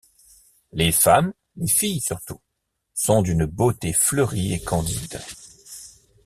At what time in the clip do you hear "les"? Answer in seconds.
0.71-0.91, 1.57-1.67